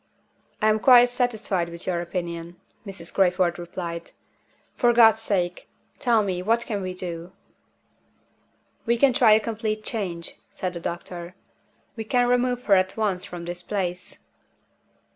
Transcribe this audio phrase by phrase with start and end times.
[0.63, 3.13] "I am quite satisfied with your opinion," Mrs.
[3.13, 4.09] Crayford replied.
[4.75, 7.33] "For God's sake, tell me, what can we do?"
[8.87, 11.35] "We can try a complete change," said the doctor.
[11.95, 14.17] "We can remove her at once from this place."